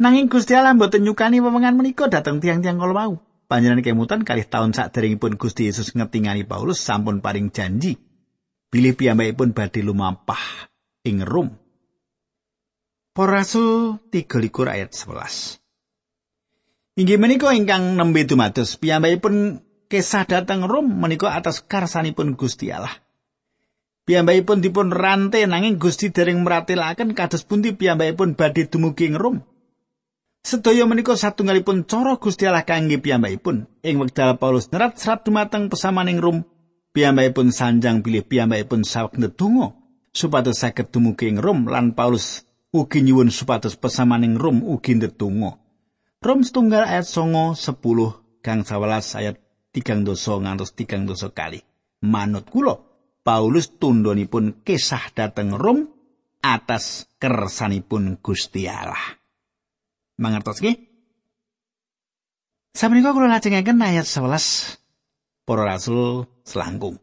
Nanging 0.00 0.32
Gusti 0.32 0.56
Allah 0.56 0.72
mboten 0.72 1.04
nyukani 1.04 1.44
wewengan 1.44 1.76
menika 1.76 2.08
dhateng 2.08 2.40
tiang-tiang 2.40 2.80
kala 2.80 2.96
wau. 2.96 3.12
Panjenengan 3.52 3.84
kemutan 3.84 4.24
kalih 4.24 4.48
taun 4.48 4.72
saderengipun 4.72 5.36
Gusti 5.36 5.68
Yesus 5.68 5.92
ngetingani 5.92 6.48
Paulus 6.48 6.80
sampun 6.80 7.20
paring 7.20 7.52
janji 7.52 8.00
bilih 8.72 8.96
piyambakipun 8.96 9.52
badhe 9.52 9.84
lumampah 9.84 10.70
ing 11.04 11.20
Rom. 11.20 11.52
Para 13.12 13.44
Rasul 13.44 14.00
13 14.08 14.48
ayat 14.72 14.96
11. 14.96 15.60
Inggih 16.96 17.20
menika 17.20 17.52
ingkang 17.52 17.92
nembe 17.92 18.24
dumados 18.24 18.80
piyambakipun 18.80 19.60
kesah 19.92 20.24
dhateng 20.24 20.64
Rom 20.64 20.88
menika 20.96 21.36
atas 21.36 21.60
karsanipun 21.60 22.40
Gusti 22.40 22.72
Allah. 22.72 22.96
Piyambakipun 24.08 24.64
dipun 24.64 24.96
rante 24.96 25.44
nanging 25.44 25.76
Gusti 25.76 26.08
dereng 26.08 26.40
meratelaken 26.40 27.12
kados 27.12 27.44
pundi 27.44 27.76
piyambakipun 27.76 28.32
badhe 28.32 28.64
dumugi 28.64 29.12
ing 29.12 29.20
Rom. 29.20 29.49
Sedaya 30.40 30.88
menika 30.88 31.20
satunggalipun 31.20 31.84
cara 31.84 32.16
Gusti 32.16 32.48
Allah 32.48 32.64
kangge 32.64 32.96
piyambakipun. 32.96 33.68
Ing 33.84 34.00
wekdal 34.00 34.40
Paulus 34.40 34.72
nerat 34.72 34.96
serat 34.96 35.28
dumateng 35.28 35.68
pesamaning 35.68 36.16
Rom, 36.16 36.48
piyambakipun 36.96 37.52
sanjang 37.52 38.00
pilih 38.00 38.24
piyambakipun 38.24 38.80
saweg 38.80 39.20
ndedonga 39.20 39.76
supados 40.10 40.58
saged 40.58 40.90
dumugi 40.90 41.30
ing 41.30 41.38
Rom 41.38 41.68
lan 41.70 41.94
Paulus 41.94 42.42
ugi 42.72 43.04
nyuwun 43.04 43.30
supados 43.30 43.76
pesamaning 43.76 44.40
Rom 44.40 44.64
ugi 44.64 44.96
ndedonga. 44.96 45.60
Rom 46.24 46.40
setunggal 46.40 46.88
ayat 46.88 47.04
songo 47.04 47.52
10 47.52 48.40
gang 48.40 48.64
11 48.64 49.20
ayat 49.20 49.36
tigang 49.76 50.02
doso 50.08 50.40
ngantos 50.40 50.72
tigang 50.72 51.04
doso 51.04 51.36
kali. 51.36 51.60
Manut 52.00 52.48
kula, 52.48 52.80
Paulus 53.20 53.76
tundonipun 53.76 54.64
kisah 54.64 55.12
dateng 55.12 55.52
Rom 55.52 55.84
atas 56.40 57.04
kersanipun 57.20 58.24
Gusti 58.24 58.64
Allah. 58.64 59.19
Mangertos 60.20 60.60
nggih? 60.60 60.76
Sameneika 62.76 63.10
kula 63.10 63.26
lajengaken 63.26 63.82
ayat 63.82 64.06
11 64.06 64.78
para 65.42 65.66
rasul 65.66 66.28
selangkung. 66.46 67.00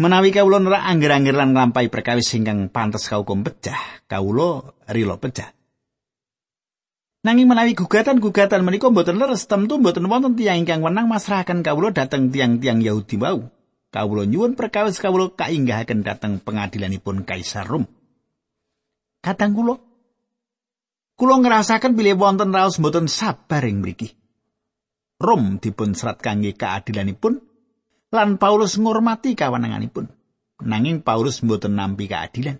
Menawi 0.00 0.32
kawula 0.32 0.58
nerak 0.58 0.82
angger-angger 0.88 1.36
lan 1.36 1.52
nglampahi 1.54 1.92
perkawis 1.92 2.32
ingkang 2.34 2.72
pantes 2.72 3.06
kaukum 3.06 3.44
pecah, 3.44 4.02
kawula 4.08 4.74
rila 4.90 5.20
pecah. 5.20 5.52
Nanging 7.22 7.46
menawi 7.46 7.78
gugatan-gugatan 7.78 8.66
menika 8.66 8.90
mboten 8.90 9.14
leres 9.14 9.46
tentu 9.46 9.78
mboten 9.78 10.10
wonten 10.10 10.34
tiyang 10.34 10.66
ingkang 10.66 10.82
wenang 10.82 11.06
masrahaken 11.06 11.62
kawula 11.62 11.94
dhateng 11.94 12.34
tiang-tiang 12.34 12.82
Yahudi 12.82 13.14
wau. 13.22 13.46
Kawula 13.94 14.26
nyuwun 14.26 14.58
perkawis 14.58 14.98
kawula 14.98 15.30
kainggahaken 15.38 16.02
dhateng 16.02 16.42
pengadilanipun 16.42 17.22
Kaisar 17.22 17.68
Rom. 17.68 17.86
Katang 19.22 19.54
kula, 19.54 19.78
Kulo 21.22 21.38
ngrasaken 21.38 21.94
bilih 21.94 22.18
wonten 22.18 22.50
raos 22.50 22.82
mboten 22.82 23.06
sabar 23.06 23.62
ing 23.62 23.78
mriki. 23.78 24.10
Rom 25.22 25.62
dipun 25.62 25.94
serat 25.94 26.18
kangge 26.18 26.50
keadilanipun 26.58 27.38
lan 28.10 28.42
Paulus 28.42 28.74
ngurmati 28.74 29.38
kawenanganipun. 29.38 30.10
Nanging 30.66 31.06
Paulus 31.06 31.46
mboten 31.46 31.78
nampi 31.78 32.10
keadilan. 32.10 32.58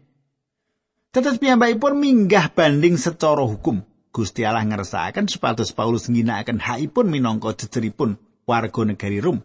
Tetes 1.11 1.42
piyambakipun 1.42 1.99
minggah 1.99 2.54
banding 2.54 2.95
secara 3.02 3.42
hukum. 3.42 3.83
Gusti 4.14 4.47
Allah 4.47 4.62
ngersakaken 4.62 5.26
supados 5.26 5.75
Paulus 5.75 6.07
ngginakaken 6.07 6.62
hakipun 6.62 7.11
minangka 7.11 7.59
jejeripun 7.66 8.14
warga 8.47 8.83
negari 8.87 9.19
Rom. 9.19 9.42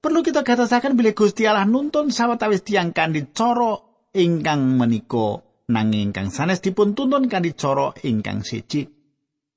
Perlu 0.00 0.24
kita 0.24 0.40
gatosaken 0.40 0.96
bilih 0.96 1.12
Gusti 1.12 1.44
Allah 1.44 1.68
nuntun 1.68 2.08
sawetawis 2.08 2.64
tiyang 2.64 2.96
kanthi 2.96 3.28
cara 3.36 3.76
ingkang 4.16 4.80
menika 4.80 5.51
nanging 5.72 6.12
ingkang 6.12 6.28
sanes 6.28 6.60
dipun 6.60 6.92
tuntun 6.92 7.32
kanthi 7.32 7.56
cara 7.56 7.96
ingkang 8.04 8.44
siji. 8.44 8.86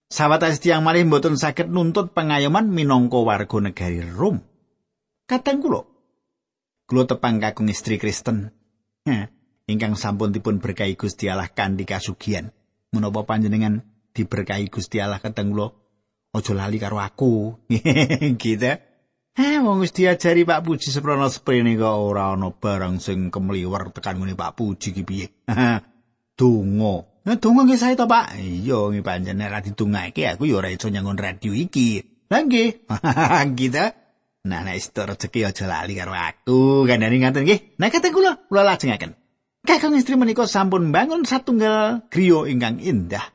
Sawetawis 0.06 0.62
tiyang 0.62 0.86
malih 0.86 1.04
mboten 1.04 1.36
saged 1.36 1.68
nuntut 1.68 2.14
pengayoman 2.16 2.72
minangka 2.72 3.20
warga 3.20 3.58
negari 3.60 4.00
Rom. 4.06 4.40
Kateng 5.26 5.60
kula. 5.60 5.82
Kula 6.86 7.04
tepang 7.10 7.42
kakung 7.42 7.68
istri 7.68 7.98
Kristen. 7.98 8.54
Ingkang 9.66 9.98
sampun 9.98 10.30
dipun 10.30 10.62
berkahi 10.62 10.94
Gusti 10.94 11.26
Allah 11.26 11.50
kanthi 11.50 11.90
kasugihan. 11.90 12.54
Menapa 12.94 13.26
panjenengan 13.26 13.82
diberkahi 14.14 14.70
Gusti 14.70 15.02
Allah 15.02 15.18
kateng 15.18 15.52
kula? 15.52 15.74
Aja 16.38 16.54
lali 16.54 16.78
karo 16.78 17.02
aku. 17.02 17.58
gitu. 18.42 18.72
Eh, 19.36 19.60
wong 19.60 19.84
wis 19.84 19.92
diajari 19.92 20.48
Pak 20.48 20.64
Puji 20.64 20.96
seprono 20.96 21.28
sprene 21.28 21.76
kok 21.76 21.92
ora 21.92 22.32
ana 22.32 22.56
barang 22.56 23.04
sing 23.04 23.28
kemliwer 23.28 23.92
tekan 23.92 24.16
ngene 24.22 24.32
Pak 24.32 24.56
Puji 24.56 24.96
ki 24.96 25.04
piye. 25.04 25.28
donga. 26.36 27.08
Nah, 27.26 27.36
donga 27.42 27.66
nggih 27.66 27.80
sae 27.80 27.98
to, 27.98 28.06
Pak? 28.06 28.38
Iya, 28.38 28.94
nggih 28.94 29.02
panjenengan 29.02 29.50
ra 29.50 29.60
ditungake 29.64 30.30
aku 30.30 30.46
ya 30.46 30.62
ora 30.62 30.70
iso 30.70 30.92
nyangon 30.92 31.18
radio 31.18 31.56
iki. 31.56 32.06
Lah 32.30 32.46
nggih. 32.46 32.86
gitu. 33.60 33.86
Nah, 34.46 34.62
nek 34.62 34.78
isto 34.78 35.02
rezeki 35.02 35.42
aja 35.50 35.66
lali 35.66 35.98
karo 35.98 36.14
aku. 36.14 36.86
Kandhane 36.86 37.18
ngaten 37.18 37.42
nggih. 37.42 37.82
Nah, 37.82 37.90
kata 37.90 38.14
kula, 38.14 38.46
kula 38.46 38.62
lajengaken. 38.62 39.18
Kakang 39.66 39.98
istri 39.98 40.14
menika 40.14 40.46
sampun 40.46 40.94
bangun 40.94 41.26
satunggal 41.26 42.06
griya 42.14 42.46
ingkang 42.46 42.78
indah. 42.78 43.34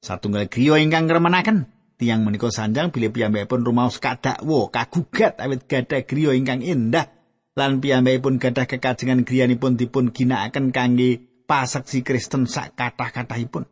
Satunggal 0.00 0.48
griya 0.48 0.80
ingkang 0.80 1.04
ngremenaken. 1.04 1.68
Tiang 2.00 2.24
menika 2.24 2.48
sanjang 2.48 2.92
bilih 2.92 3.12
piyambakipun 3.12 3.64
rumaos 3.64 4.00
kadakwa, 4.00 4.68
kagugat 4.72 5.36
awit 5.40 5.68
gadah 5.68 6.08
griya 6.08 6.32
ingkang 6.32 6.64
indah. 6.64 7.12
Lan 7.52 7.84
piyambakipun 7.84 8.40
gadah 8.40 8.64
kekajengan 8.64 9.28
griyanipun 9.28 9.76
dipun 9.76 10.16
ginakaken 10.16 10.72
kangge 10.72 11.35
pasaksi 11.46 12.02
Kristen 12.02 12.50
sak 12.50 12.74
kathah-kathahipun. 12.74 13.64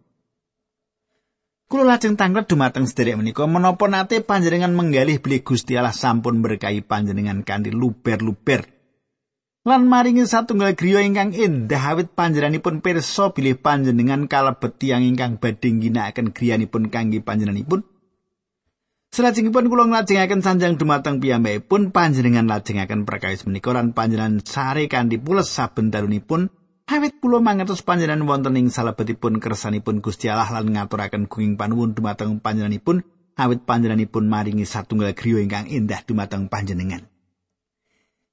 Kulo 1.65 1.83
lajeng 1.83 2.15
tanglet 2.15 2.47
dumateng 2.47 2.87
sederek 2.87 3.19
menika 3.19 3.51
menapa 3.51 3.91
nate 3.91 4.23
panjenengan 4.23 4.71
menggalih 4.71 5.19
beli 5.19 5.43
Gusti 5.43 5.75
Allah 5.75 5.97
sampun 5.97 6.39
berkahi 6.39 6.87
panjenengan 6.87 7.43
kanthi 7.43 7.75
luber-luber. 7.75 8.69
Lan 9.65 9.89
maringi 9.89 10.29
satunggal 10.29 10.77
griya 10.77 11.01
ingkang 11.01 11.33
endah 11.33 11.97
awit 11.97 12.13
panjenenganipun 12.13 12.85
pirsa 12.85 13.33
bilih 13.33 13.57
panjenengan 13.57 14.29
kalebet 14.29 14.77
tiyang 14.77 15.09
ingkang 15.09 15.41
badhe 15.41 15.73
ngginakaken 15.73 16.37
griyanipun 16.37 16.93
kangge 16.93 17.25
panjenenganipun. 17.25 17.81
Salajengipun 19.15 19.73
kula 19.73 19.89
nglajengaken 19.89 20.45
sanjang 20.45 20.77
dumateng 20.77 21.17
piyambakipun 21.17 21.97
panjenengan 21.97 22.45
lajengaken 22.45 23.09
perkawis 23.09 23.49
menika 23.49 23.73
lan 23.73 23.97
panjenengan 23.97 24.45
sare 24.45 24.85
kanthi 24.85 25.17
pules 25.17 25.49
saben 25.49 25.89
dalunipun 25.89 26.53
Awit 26.85 27.17
kula 27.17 27.41
mangertos 27.41 27.81
panjenengan 27.81 28.29
wonten 28.29 28.61
ing 28.61 28.69
salebetipun 28.69 29.41
kersanipun 29.41 30.05
Gusti 30.05 30.29
Allah 30.29 30.61
lan 30.61 30.69
ngaturaken 30.69 31.33
gunging 31.33 31.57
panuwun 31.57 31.97
dumateng 31.97 32.45
panjenenganipun 32.45 33.01
awit 33.41 33.65
panjenenganipun 33.65 34.29
maringi 34.29 34.69
satunggal 34.69 35.17
griya 35.17 35.41
ingkang 35.41 35.65
indah 35.65 36.05
dumateng 36.05 36.53
panjenengan. 36.53 37.09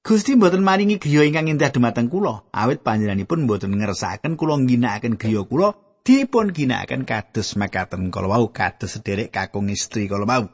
Gusti 0.04 0.36
mboten 0.36 0.60
maringi 0.60 1.00
griya 1.00 1.24
ingkang 1.24 1.48
indah 1.48 1.72
dumateng 1.72 2.12
kula, 2.12 2.44
awit 2.52 2.84
panjenenganipun 2.84 3.48
mboten 3.48 3.72
ngersakaken 3.72 4.36
kula 4.36 4.60
ngginakaken 4.60 5.16
griya 5.16 5.48
kula 5.48 5.72
dipun 6.04 6.52
ginakaken 6.52 7.08
kados 7.08 7.56
makaten 7.56 8.12
kala 8.12 8.36
wau 8.36 8.52
kados 8.52 9.00
sederek 9.00 9.32
kakung 9.32 9.72
istri 9.72 10.12
kala 10.12 10.28
wau. 10.28 10.52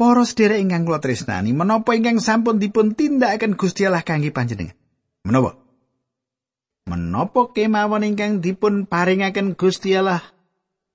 Para 0.00 0.24
sederek 0.24 0.64
ingkang 0.64 0.88
kula 0.88 0.96
tresnani, 0.96 1.52
menapa 1.52 1.92
ingkang 1.92 2.24
sampun 2.24 2.56
dipun 2.56 2.96
tindakaken 2.96 3.52
Gusti 3.60 3.84
Allah 3.84 4.00
kangge 4.00 4.32
panjenengan? 4.32 4.74
Menapa? 5.28 5.61
Menapa 6.82 7.54
kemawon 7.54 8.02
ingkang 8.02 8.42
dipun 8.42 8.90
paringaken 8.90 9.54
Gusti 9.54 9.94
Allah 9.94 10.18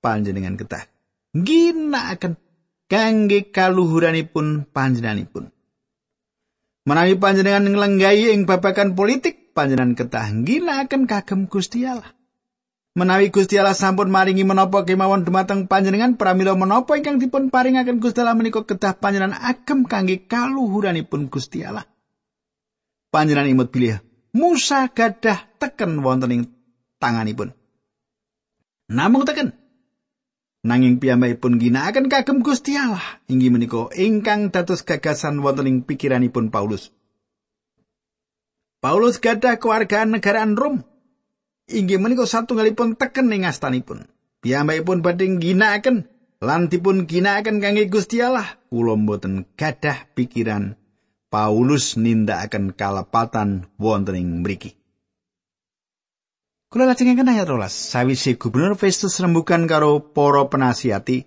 panjenengan 0.04 0.60
ketah? 0.60 0.84
Ginakaken 1.32 2.36
kangge 2.92 3.48
kaluhuranipun 3.48 4.68
panjenenganipun. 4.68 5.48
Menawi 6.84 7.16
panjenengan 7.16 7.68
nglenggahi 7.68 8.32
ing 8.32 8.44
babagan 8.44 8.96
politik, 8.96 9.56
panjenengan 9.56 9.96
ketah 9.96 10.28
ginakaken 10.44 11.08
kagem 11.08 11.48
Gusti 11.48 11.88
Allah. 11.88 12.12
Menawi 12.92 13.32
Gusti 13.32 13.56
Allah 13.56 13.76
sampun 13.76 14.12
maringi 14.12 14.44
menapa 14.44 14.84
kemawon 14.84 15.24
dumateng 15.24 15.72
panjenengan 15.72 16.20
pramila 16.20 16.52
menapa 16.52 17.00
ingkang 17.00 17.16
dipun 17.16 17.48
paringaken 17.48 17.96
Gusti 18.00 18.20
Allah 18.20 18.36
menika 18.36 18.60
kedah 18.64 18.92
panjenengan 19.00 19.40
agem 19.40 19.88
kangge 19.88 20.28
kaluhuranipun 20.28 21.32
Gusti 21.32 21.64
Allah. 21.64 21.88
Panjenengan 23.08 23.48
imut 23.48 23.72
bilih 23.72 24.07
Musa 24.36 24.92
gadah 24.92 25.48
teken 25.56 26.04
wonten 26.04 26.34
ing 26.34 26.42
tanganipun. 27.00 27.56
Namung 28.92 29.24
teken 29.24 29.56
nanging 30.64 31.00
piyambakipun 31.00 31.56
ginakaken 31.56 32.10
kagem 32.12 32.44
Gusti 32.44 32.74
Allah 32.76 33.22
inggih 33.30 33.48
menika 33.48 33.88
ingkang 33.96 34.52
dados 34.52 34.84
gagasan 34.84 35.40
wonten 35.40 35.68
ing 35.68 35.76
pikiranipun 35.86 36.52
Paulus. 36.52 36.92
Paulus 38.78 39.18
gadah 39.18 39.56
kewargaan 39.56 40.12
negaraan 40.12 40.54
Rom 40.54 40.84
inggih 41.68 42.00
menika 42.00 42.28
satunggalipun 42.28 43.00
teken 43.00 43.32
ing 43.32 43.48
astanipun. 43.48 44.08
Piyambakipun 44.44 45.02
badhe 45.02 45.26
ginakaken 45.40 46.06
lan 46.44 46.70
dipun 46.70 47.08
ginakaken 47.08 47.58
kangge 47.64 47.88
Gusti 47.88 48.20
Allah. 48.22 48.60
Kula 48.68 48.94
mboten 48.94 49.48
gadah 49.56 50.12
pikiran 50.12 50.76
Paulus 51.28 52.00
nindakaken 52.00 52.72
kalepatan 52.72 53.68
wonten 53.76 54.16
ing 54.16 54.40
mriki. 54.40 54.72
Kula 56.72 56.88
lajengaken 56.88 57.32
ayat 57.32 57.48
12. 57.48 57.68
Sawise 57.68 58.36
Gubernur 58.40 58.76
Festus 58.76 59.16
rembukan 59.20 59.64
karo 59.64 60.12
para 60.12 60.44
penasihati, 60.48 61.24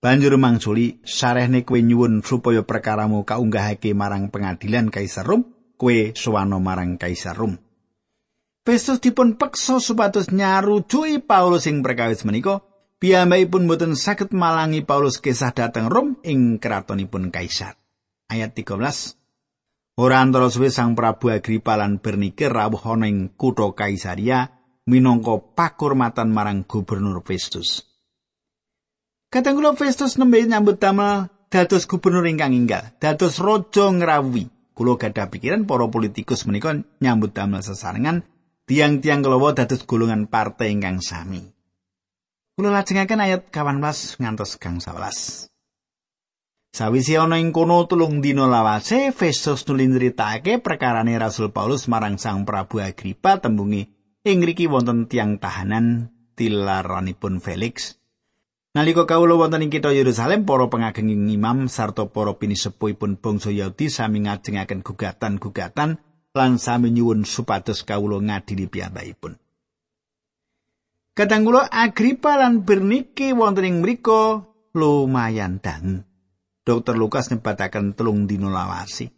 banjur 0.00 0.36
mangsuli 0.36 1.00
sarehne 1.04 1.64
kowe 1.64 1.80
nyuwun 1.80 2.20
supaya 2.20 2.64
perkaramu 2.64 3.24
kaunggahake 3.24 3.96
marang 3.96 4.28
pengadilan 4.28 4.92
Kaisar 4.92 5.24
Rom, 5.24 5.44
kowe 5.76 6.12
suwano 6.12 6.60
marang 6.60 7.00
Kaisar 7.00 7.32
Rom. 7.32 7.56
Festus 8.64 9.00
dipun 9.00 9.40
peksa 9.40 9.80
supados 9.80 10.28
nyarujuki 10.28 11.24
Paulus 11.24 11.64
ing 11.64 11.80
perkawis 11.80 12.28
menika, 12.28 12.60
piyambakipun 13.00 13.64
boten 13.64 13.96
saged 13.96 14.36
malangi 14.36 14.84
Paulus 14.84 15.16
kesah 15.16 15.56
dhateng 15.56 15.88
Rom 15.88 16.20
ing 16.28 16.60
kratonipun 16.60 17.32
Kaisar. 17.32 17.77
Ayat 18.28 18.52
13. 18.52 19.16
Ora 19.96 20.20
antara 20.20 20.52
suwe 20.52 20.68
Sang 20.68 20.92
Prabu 20.92 21.32
Agripa 21.32 21.80
lan 21.80 21.96
Bernike 21.96 22.52
rawuh 22.52 22.84
ana 22.84 23.08
ing 23.08 23.32
kutha 23.34 23.72
Kaisaria 23.72 24.52
minangka 24.84 25.40
pakurmatan 25.56 26.28
marang 26.28 26.68
Gubernur 26.68 27.24
Festus. 27.24 27.88
Katenggula 29.32 29.72
Festus 29.80 30.20
nembe 30.20 30.44
nyambut 30.44 30.76
damel 30.76 31.32
dados 31.48 31.88
gubernur 31.88 32.28
ingkang 32.28 32.52
inggal, 32.52 32.92
dados 33.00 33.40
raja 33.40 33.88
ngrawuhi. 33.88 34.76
Kula 34.76 35.00
gadah 35.00 35.32
pikiran 35.32 35.64
para 35.64 35.88
politikus 35.88 36.44
menika 36.44 36.76
nyambut 37.00 37.32
damel 37.32 37.64
sesarengan 37.64 38.28
tiang-tiang 38.68 39.24
kelawa 39.24 39.56
dados 39.56 39.88
golongan 39.88 40.28
partai 40.28 40.76
ingkang 40.76 41.00
sami. 41.00 41.42
Kula 42.54 42.76
lajengaken 42.76 43.24
ayat 43.24 43.48
18 43.48 44.20
ngantos 44.20 44.60
gang 44.60 44.84
11. 44.84 45.57
Sawise 46.78 47.18
ana 47.18 47.42
ing 47.42 47.50
kono 47.50 47.90
tulung 47.90 48.22
dina 48.22 48.46
lawase, 48.46 49.10
Festus 49.10 49.66
nuli 49.66 49.90
nyritake 49.90 50.62
perkarane 50.62 51.18
Rasul 51.18 51.50
Paulus 51.50 51.90
marang 51.90 52.22
Sang 52.22 52.46
Prabu 52.46 52.78
Agripa 52.78 53.42
tembungi 53.42 53.82
ing 54.22 54.38
riki 54.46 54.70
wonten 54.70 55.10
tiang 55.10 55.42
tahanan 55.42 56.14
tilaranipun 56.38 57.42
Felix. 57.42 57.98
Nalika 58.78 59.10
kawula 59.10 59.34
wonten 59.34 59.66
ing 59.66 59.74
kitha 59.74 59.90
Yerusalem, 59.90 60.46
para 60.46 60.70
pengageng 60.70 61.10
imam 61.10 61.66
sarta 61.66 62.06
para 62.06 62.38
pinisepuhipun 62.38 63.18
bangsa 63.18 63.50
Yahudi 63.50 63.90
sami 63.90 64.30
ngajengaken 64.30 64.86
gugatan-gugatan 64.86 65.98
lan 66.30 66.52
sami 66.62 66.94
nyuwun 66.94 67.26
supados 67.26 67.82
kawula 67.82 68.22
ngadili 68.22 68.70
piyambakipun. 68.70 69.34
Kadang 71.10 71.42
kula 71.42 71.66
Agripa 71.74 72.38
lan 72.38 72.62
Bernike 72.62 73.34
wonten 73.34 73.66
ing 73.66 73.82
mriku 73.82 74.46
lumayan 74.78 75.58
dangu. 75.58 76.06
Dokter 76.68 76.92
Lukas 77.00 77.32
nyebataken 77.32 77.96
telung 77.96 78.28
dina 78.28 78.52
lawasi. 78.52 79.08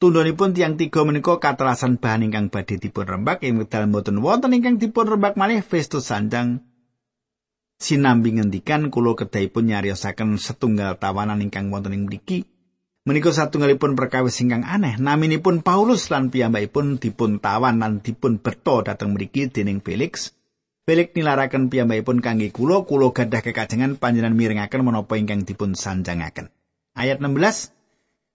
Tundhonipun 0.00 0.56
tiang 0.56 0.80
tiga 0.80 1.04
menika 1.04 1.36
katelasan 1.36 2.00
bahan 2.00 2.32
ingkang 2.32 2.48
badhe 2.48 2.80
dipun 2.80 3.04
rembak 3.04 3.44
ing 3.44 3.60
wekdal 3.60 3.84
mboten 3.92 4.24
wonten 4.24 4.56
ingkang 4.56 4.80
dipun 4.80 5.12
rembak 5.12 5.36
malih 5.36 5.60
Festus 5.60 6.08
Sanjang 6.08 6.64
sinambi 7.76 8.34
ngendikan 8.34 8.88
kula 8.88 9.14
kedahipun 9.14 9.70
nyariosaken 9.70 10.40
setunggal 10.40 10.98
tawanan 10.98 11.44
ingkang 11.44 11.68
wonten 11.68 11.94
ing 11.94 12.08
mriki 12.08 12.48
Menika 13.02 13.34
satunggalipun 13.34 13.98
perkawis 13.98 14.38
ingkang 14.46 14.62
aneh. 14.62 14.94
Naminipun 14.94 15.66
Paulus 15.66 16.06
lan 16.06 16.30
piyambakipun 16.30 17.02
dipun 17.02 17.42
tawan 17.42 17.82
lan 17.82 17.98
dipun 17.98 18.38
beto 18.38 18.78
dhateng 18.86 19.18
mriki 19.18 19.50
dening 19.50 19.82
Felix. 19.82 20.30
Felix 20.82 21.14
nilaraken 21.14 21.70
piyambakipun 21.70 22.18
kangge 22.18 22.50
kula, 22.50 22.82
kula 22.82 23.14
gadah 23.14 23.38
kekajengan 23.38 24.02
panjenengan 24.02 24.34
mirengaken 24.34 24.82
menapa 24.82 25.14
ingkang 25.14 25.46
dipun 25.46 25.78
sanjangaken. 25.78 26.50
Ayat 26.98 27.22
16 27.22 27.70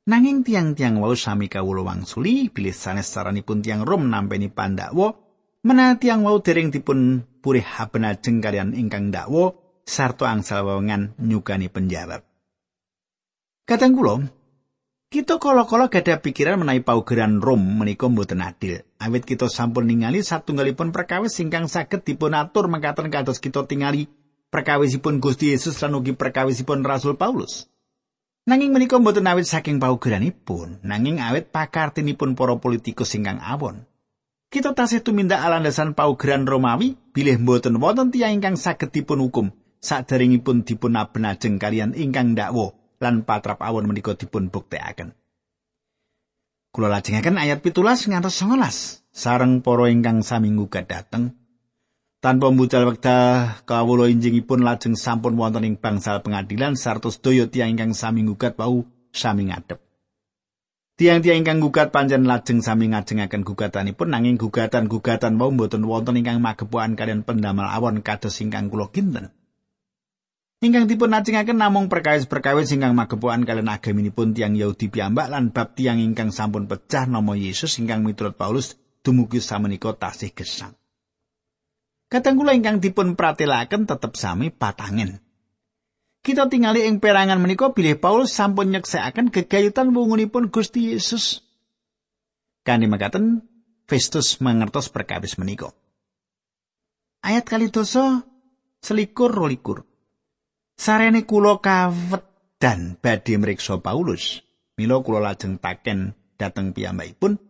Nanging 0.08 0.48
tiang-tiang 0.48 1.04
wau 1.04 1.12
sami 1.20 1.52
kawula 1.52 1.84
wangsuli 1.84 2.48
bilih 2.48 2.72
sanes 2.72 3.12
saranipun 3.12 3.60
tiang 3.60 3.84
Rom 3.84 4.08
nampeni 4.08 4.48
pandakwa 4.48 5.20
menawi 5.68 6.00
tiang 6.00 6.24
wau 6.24 6.40
dereng 6.40 6.72
dipun 6.72 7.28
purih 7.44 7.68
habenajeng 7.68 8.40
kalian 8.40 8.72
ingkang 8.72 9.12
dakwa 9.12 9.52
sarta 9.84 10.32
angsal 10.32 10.64
wewengan 10.64 11.20
nyukani 11.20 11.68
penjawab. 11.68 12.24
Kadang 13.68 13.92
kula 13.92 14.24
Kita 15.08 15.40
kala-kala 15.40 15.88
gadah 15.88 16.20
pikiran 16.20 16.60
menawi 16.60 16.84
paugeran 16.84 17.40
Rom 17.40 17.64
menika 17.80 18.12
mboten 18.12 18.44
adil. 18.44 18.84
Awit 19.00 19.24
kita 19.24 19.48
sampun 19.48 19.88
ningali 19.88 20.20
satunggalipun 20.20 20.92
perkawis 20.92 21.40
ingkang 21.40 21.72
saged 21.72 22.04
dipun 22.04 22.36
atur 22.36 22.68
mekaten 22.68 23.08
kados 23.08 23.40
kita 23.40 23.64
tingali 23.64 24.12
perkawisipun 24.52 25.24
Gusti 25.24 25.56
Yesus 25.56 25.80
lan 25.80 25.96
ugi 25.96 26.12
perkawisipun 26.12 26.84
Rasul 26.84 27.16
Paulus. 27.16 27.72
Nanging 28.52 28.76
menika 28.76 29.00
mboten 29.00 29.32
awit 29.32 29.48
saking 29.48 29.80
paugeranipun, 29.80 30.84
nanging 30.84 31.24
awit 31.24 31.56
pakartinipun 31.56 32.36
para 32.36 32.60
politikus 32.60 33.16
ingkang 33.16 33.40
awon. 33.40 33.88
Kita 34.52 34.76
tasih 34.76 35.08
tumindak 35.08 35.40
alandasan 35.40 35.96
paugeran 35.96 36.44
Romawi 36.44 37.00
bilih 37.16 37.40
mboten 37.40 37.80
wonten 37.80 38.12
tiyang 38.12 38.44
ingkang 38.44 38.60
saged 38.60 38.92
dipun 38.92 39.24
hukum 39.24 39.56
sadaringipun 39.80 40.68
dipun 40.68 41.00
abenajeng 41.00 41.56
kalian 41.56 41.96
ingkang 41.96 42.36
dakwa 42.36 42.77
lan 43.02 43.26
patrap 43.26 43.62
awon 43.62 43.86
menika 43.86 44.18
dipun 44.18 44.50
buktekaken. 44.50 45.14
Kula 46.74 46.94
lajengaken 46.94 47.42
ayat 47.42 47.66
pitulas 47.66 48.06
ngantos 48.06 48.38
19. 48.38 49.08
Sareng 49.10 49.66
para 49.66 49.90
ingkang 49.90 50.22
sami 50.22 50.54
ngugat 50.54 50.86
dateng 50.86 51.34
tanpa 52.22 52.54
mbucal 52.54 52.86
wekdal 52.86 53.58
kawula 53.66 54.10
injingipun 54.10 54.62
lajeng 54.62 54.94
sampun 54.94 55.38
wonten 55.38 55.66
ing 55.66 55.78
bangsal 55.78 56.22
pengadilan 56.22 56.78
sarta 56.78 57.10
sedaya 57.10 57.50
tiyang 57.50 57.74
ingkang 57.78 57.98
sami 57.98 58.22
ngugat 58.26 58.58
wau 58.62 58.86
sami 59.10 59.50
ngadep. 59.50 59.82
Tiang-tiang 60.98 61.46
ingkang 61.46 61.62
gugat 61.62 61.94
panjen 61.94 62.26
lajeng 62.26 62.66
sami 62.66 62.90
ngajengaken 62.90 63.46
gugatanipun 63.46 64.10
nanging 64.10 64.42
gugatan-gugatan 64.42 65.38
wau 65.38 65.54
mboten 65.54 65.86
wonten 65.86 66.18
ingkang 66.18 66.42
magepokan 66.42 66.98
kalian 66.98 67.22
pendamel 67.22 67.70
awon 67.70 68.02
kados 68.02 68.42
ingkang 68.42 68.66
kula 68.66 68.90
kinten. 68.90 69.30
Ingkang 70.58 70.90
dipun 70.90 71.14
najengaken 71.14 71.62
namung 71.62 71.86
perkawis-perkawis 71.86 72.74
ingkang 72.74 72.98
magepokan 72.98 73.46
kalian 73.46 73.70
agaminipun 73.70 74.34
tiang 74.34 74.58
Yahudi 74.58 74.90
piyambak 74.90 75.30
lan 75.30 75.54
bab 75.54 75.78
tiang 75.78 76.02
ingkang 76.02 76.34
sampun 76.34 76.66
pecah 76.66 77.06
nama 77.06 77.38
Yesus 77.38 77.78
ingkang 77.78 78.02
miturut 78.02 78.34
Paulus 78.34 78.74
dumugi 79.06 79.38
samenika 79.38 79.94
tasih 79.94 80.34
gesang. 80.34 80.74
Kadang 82.10 82.42
kula 82.42 82.58
ingkang 82.58 82.82
dipun 82.82 83.14
pratelaken 83.14 83.86
tetep 83.86 84.18
sami 84.18 84.50
patangen. 84.50 85.22
Kita 86.26 86.50
tingali 86.52 86.90
ing 86.90 86.98
perangan 86.98 87.38
menika 87.38 87.72
bilih 87.72 88.02
Paulus 88.02 88.34
sampun 88.34 88.74
nyeksekaken 88.74 89.30
gegayutan 89.30 89.94
wungunipun 89.94 90.50
Gusti 90.50 90.92
Yesus. 90.92 91.46
Kani 92.66 92.90
makaten 92.90 93.46
Festus 93.88 94.44
mangertos 94.44 94.92
perkawis 94.92 95.40
menika. 95.40 95.72
Ayat 97.24 97.48
kali 97.48 97.72
dosa 97.72 98.28
selikur 98.84 99.32
rolikur. 99.32 99.87
Sarene 100.78 101.26
kula 101.26 101.58
kawet 101.58 102.22
dan 102.62 103.02
badhe 103.02 103.34
mriksa 103.42 103.82
Paulus. 103.82 104.46
Mila 104.78 105.02
kula 105.02 105.26
lajeng 105.26 105.58
taken 105.58 106.14
dhateng 106.38 106.78
piyambakipun 106.78 107.42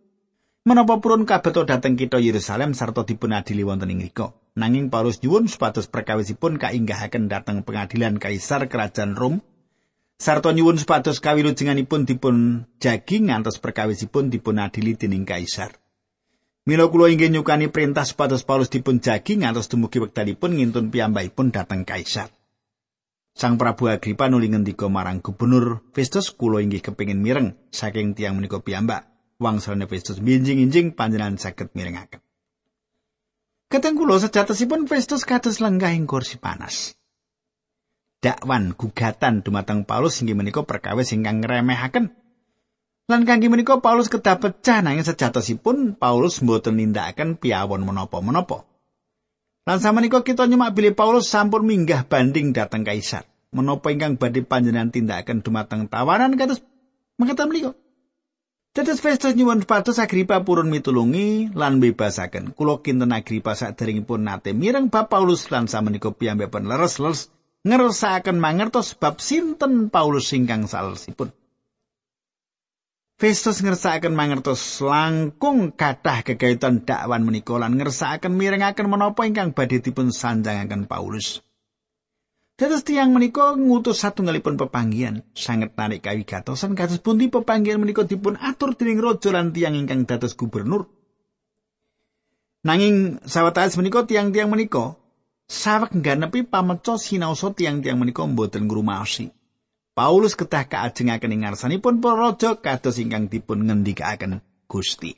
menapa 0.63 1.03
purun 1.03 1.27
kabeto 1.27 1.67
dhateng 1.67 1.99
kita 1.99 2.23
Yerusalem 2.23 2.71
sarta 2.71 3.03
dipun 3.03 3.35
adili 3.35 3.67
wonten 3.67 3.91
ing 3.91 3.99
mriku. 3.99 4.31
Nanging 4.55 4.87
Paulus 4.87 5.19
nyuwun 5.19 5.51
supados 5.51 5.91
perkawisipun 5.91 6.55
kainggahaken 6.55 7.27
dhateng 7.27 7.67
pengadilan 7.67 8.15
kaisar 8.15 8.71
kerajaan 8.71 9.19
Rom 9.19 9.43
sarta 10.15 10.55
nyuwun 10.55 10.79
supados 10.79 11.19
kawilujenganipun 11.19 12.07
dipun 12.07 12.63
jagi 12.79 13.27
ngantos 13.27 13.59
perkawisipun 13.59 14.31
dipun 14.31 14.55
adili 14.63 14.95
dening 14.95 15.27
kaisar. 15.27 15.75
Mila 16.63 16.87
kula 16.87 17.11
inggih 17.11 17.27
nyukani 17.27 17.67
perintah 17.67 18.07
supados 18.07 18.47
Paulus 18.47 18.71
dipun 18.71 19.03
jagi 19.03 19.35
ngantos 19.35 19.67
dumugi 19.67 19.99
wektalipun 19.99 20.55
ngintun 20.55 20.95
piyambakipun 20.95 21.51
dhateng 21.51 21.83
kaisar. 21.83 22.31
Sang 23.37 23.61
Prabu 23.61 23.85
Agripa 23.85 24.25
nuli 24.25 24.49
ngendika 24.49 24.89
marang 24.89 25.21
gubernur 25.21 25.85
Festus 25.93 26.33
kula 26.33 26.57
inggih 26.57 26.81
kepingin 26.81 27.21
mireng 27.21 27.53
saking 27.69 28.17
tiang 28.17 28.33
menika 28.33 28.57
piyambak. 28.57 29.05
Wangsulane 29.37 29.85
Festus 29.85 30.17
minjing-injing 30.17 30.97
panjenengan 30.97 31.37
saged 31.37 31.69
mirengaken. 31.77 32.17
Kateng 33.69 33.93
kula 33.93 34.17
sejatosipun 34.17 34.89
Festus 34.89 35.21
kados 35.21 35.61
lenggah 35.61 35.93
ing 35.93 36.09
kursi 36.09 36.41
panas. 36.41 36.97
Dakwan 38.25 38.73
gugatan 38.73 39.45
dumateng 39.45 39.85
Paulus 39.85 40.17
inggih 40.25 40.33
menika 40.33 40.65
perkawis 40.65 41.13
ingkang 41.13 41.45
ngremehaken. 41.45 42.17
Lan 43.05 43.21
kangge 43.21 43.53
menika 43.53 43.77
Paulus 43.77 44.09
kedah 44.09 44.41
pecah 44.41 44.81
nanging 44.81 45.05
sejatosipun 45.05 45.93
Paulus 46.01 46.41
mboten 46.41 46.81
nindakaken 46.81 47.37
piawon 47.37 47.85
menapa-menapa. 47.85 48.65
Lan 49.67 49.83
samenika 49.83 50.23
kita 50.23 50.47
nyemak 50.47 50.71
bilih 50.79 50.95
Paulus 50.95 51.27
sampun 51.27 51.67
minggah 51.67 52.07
banding 52.07 52.55
dateng 52.55 52.87
kaisar. 52.87 53.27
Menapa 53.51 53.91
ingkang 53.91 54.15
badhe 54.15 54.39
panjenengan 54.47 54.95
tindakaken 54.95 55.43
dumateng 55.43 55.91
tawanan 55.91 56.39
kados 56.39 56.63
mengatakan 57.19 57.51
menika. 57.51 57.71
Dados 58.71 59.03
Festus 59.03 59.35
nyuwun 59.35 59.67
pados 59.67 59.99
Agripa 59.99 60.39
purun 60.47 60.71
mitulungi 60.71 61.51
lan 61.51 61.83
bebasaken. 61.83 62.55
Kula 62.55 62.79
kinten 62.79 63.11
Agripa 63.11 63.59
saderengipun 63.59 64.23
nate 64.23 64.55
mireng 64.55 64.87
bab 64.87 65.11
Paulus 65.11 65.51
lan 65.51 65.67
samenika 65.67 66.15
piyambakipun 66.15 66.63
leres-leres 66.63 67.27
ngersakaken 67.67 68.39
mangertos 68.39 68.95
bab 68.95 69.19
sinten 69.19 69.91
Paulus 69.91 70.31
ingkang 70.31 70.63
salesipun. 70.63 71.35
Festus 73.17 73.65
ngersakaken 73.65 74.13
mangertos 74.13 74.77
langkung 74.77 75.73
kathah 75.73 76.21
kekaitan 76.21 76.85
dakwan 76.85 77.25
menika 77.25 77.57
lan 77.57 77.73
ngersakaken 77.73 78.29
mirengaken 78.37 78.85
menapa 78.85 79.25
ingkang 79.25 79.57
badhe 79.57 79.81
dipun 79.81 80.13
sanjangaken 80.13 80.85
Paulus. 80.85 81.41
Dados 82.61 82.85
tiang 82.85 83.09
menika 83.09 83.57
ngutus 83.57 84.05
satunggalipun 84.05 84.61
pepanggian 84.61 85.25
sanget 85.33 85.73
narik 85.73 86.05
kawigatosan 86.05 86.77
kados 86.77 87.01
pundi 87.01 87.25
pepanggian 87.25 87.81
menika 87.81 88.05
dipun 88.05 88.37
atur 88.37 88.77
dening 88.77 89.01
raja 89.01 89.33
lan 89.33 89.49
tiang 89.49 89.73
ingkang 89.73 90.05
dados 90.05 90.37
gubernur. 90.37 90.85
Nanging 92.69 93.17
sawetawis 93.25 93.81
menika 93.81 94.05
tiang-tiang 94.05 94.53
menika 94.53 94.93
sawek 95.49 95.89
ngganepi 95.89 96.45
pameca 96.45 97.01
sinaosa 97.01 97.49
tiang-tiang 97.49 97.97
menika 97.97 98.29
mboten 98.29 98.69
ngrumaosi. 98.69 99.36
Paulus 99.97 100.37
ketah 100.37 100.69
kaajengaken 100.69 101.33
ing 101.33 101.41
ngarsanipun 101.41 102.05
para 102.05 102.29
raja 102.29 102.61
kados 102.61 103.01
ingkang 103.01 103.33
dipun 103.33 103.65
ngendikaken 103.65 104.45
Gusti. 104.69 105.17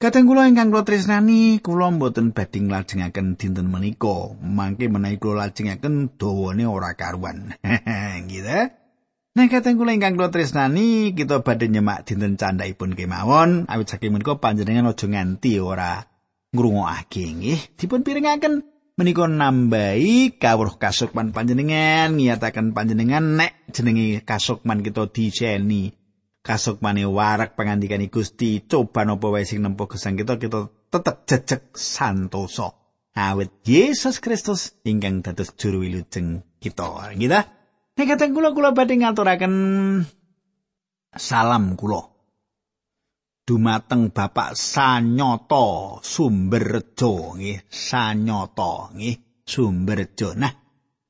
Kadang 0.00 0.24
kula 0.24 0.48
ingkang 0.48 0.72
kula 0.72 0.88
tresnani, 0.88 1.60
kula 1.60 1.92
mboten 1.92 2.32
badhe 2.32 2.64
nglajengaken 2.64 3.36
dinten 3.36 3.68
menika, 3.68 4.32
mangke 4.40 4.88
menawi 4.88 5.20
kula 5.20 5.52
lajengaken 5.52 6.16
dawane 6.16 6.64
ora 6.64 6.96
karuan. 6.96 7.52
gitu. 8.32 8.72
Nah, 9.36 9.46
kadang 9.52 9.76
kula 9.76 9.92
ingkang 9.92 10.16
kula 10.16 10.32
tresnani, 10.32 11.12
kita 11.12 11.44
badhe 11.44 11.68
nyemak 11.68 12.08
dinten 12.08 12.40
candhaipun 12.40 12.96
kemawon, 12.96 13.68
awit 13.68 13.92
saking 13.92 14.16
menika 14.16 14.40
panjenengan 14.40 14.96
aja 14.96 15.04
nganti 15.04 15.60
ora 15.60 16.08
ngrungokake 16.56 17.36
nggih. 17.36 17.60
Dipun 17.76 18.00
pirengaken 18.00 18.64
menika 19.00 19.24
nambahi 19.24 20.36
kawruh 20.36 20.76
kasukman 20.76 21.32
panjenengan 21.32 22.12
ngiyataken 22.12 22.76
panjenengan 22.76 23.40
nek 23.40 23.64
jenenge 23.72 24.20
kasukman 24.28 24.84
kita 24.84 25.08
diceni 25.08 25.96
kasukmane 26.44 27.08
warak 27.08 27.56
pangandikan 27.56 28.04
Gusti 28.12 28.60
coba 28.68 29.08
napa 29.08 29.32
wae 29.32 29.48
sing 29.48 29.64
nempuh 29.64 29.88
gesang 29.88 30.20
kita 30.20 30.36
kita 30.36 30.68
tetep 30.92 31.24
jejeg 31.24 31.62
santoso. 31.72 32.76
Awet 33.16 33.64
Yesus 33.64 34.20
Kristus 34.20 34.76
ingkang 34.84 35.24
dados 35.24 35.56
juru 35.56 35.82
wilujeng 35.82 36.44
kita. 36.60 37.16
Gitu 37.16 37.40
nek 37.96 38.06
kateng 38.16 38.36
kula 38.36 38.52
kula 38.52 38.76
badhe 38.76 39.00
ngaturaken 39.00 39.54
salam 41.16 41.64
kula 41.76 42.09
dumateng 43.50 44.14
Bapak 44.14 44.54
Sanyoto 44.54 45.98
Sumberjo 46.06 47.34
nggih. 47.34 47.66
Sanyoto 47.66 48.94
nggih. 48.94 49.42
Sumberjo. 49.42 50.38
Nah 50.38 50.54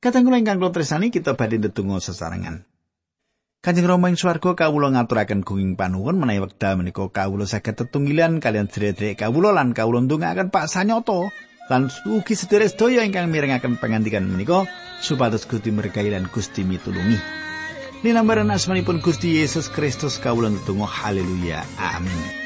kadang 0.01 0.25
kula 0.25 0.41
ingkang 0.41 0.57
kula 0.57 0.73
tresani 0.73 1.13
kita 1.13 1.37
badhe 1.37 1.61
ndedonga 1.61 2.01
sesarengan. 2.01 2.65
Kanjeng 3.61 3.85
Rama 3.85 4.09
ing 4.09 4.17
swarga 4.17 4.57
kawula 4.57 4.89
ngaturaken 4.89 5.45
gunging 5.45 5.77
panuwun 5.77 6.17
menawi 6.17 6.41
wekdal 6.41 6.81
menika 6.81 7.05
kawula 7.13 7.45
saged 7.45 7.77
tetunggilan 7.77 8.41
kalian 8.41 8.65
sedherek 8.65 9.21
kawula 9.21 9.53
lan 9.53 9.77
kawula 9.77 10.01
ndongaaken 10.01 10.49
Pak 10.49 10.65
Sanyoto 10.65 11.29
lan 11.69 11.93
ugi 12.09 12.33
sedherek 12.33 12.73
sedaya 12.73 13.05
ingkang 13.05 13.29
mirengaken 13.29 13.77
pangandikan 13.77 14.25
menika 14.25 14.65
supados 14.97 15.45
Gusti 15.45 15.69
berkahi 15.69 16.09
lan 16.09 16.25
Gusti 16.33 16.65
mitulungi. 16.65 17.40
Linambaran 18.03 18.49
asmanipun 18.49 18.97
Gusti 18.97 19.37
Yesus 19.37 19.69
Kristus 19.69 20.17
kawula 20.17 20.49
ndedonga 20.49 20.85
haleluya. 20.85 21.61
Amin. 21.77 22.40